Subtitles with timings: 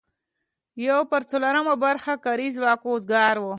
[0.87, 3.45] یو پر څلورمه برخه کاري ځواک وزګار و.